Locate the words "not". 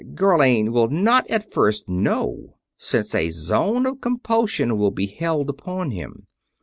0.89-1.29